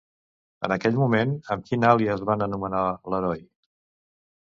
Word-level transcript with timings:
En 0.67 0.73
aquell 0.75 0.97
moment, 1.01 1.35
amb 1.55 1.69
quin 1.69 1.87
àlies 1.91 2.27
van 2.33 2.49
anomenar 2.49 2.83
l'heroi? 3.15 3.49